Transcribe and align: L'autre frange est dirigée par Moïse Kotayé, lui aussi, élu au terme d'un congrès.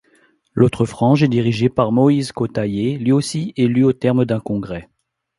L'autre 0.55 0.85
frange 0.87 1.21
est 1.21 1.27
dirigée 1.27 1.69
par 1.69 1.91
Moïse 1.91 2.31
Kotayé, 2.31 2.97
lui 2.97 3.11
aussi, 3.11 3.53
élu 3.55 3.83
au 3.83 3.93
terme 3.93 4.25
d'un 4.25 4.39
congrès. 4.39 4.89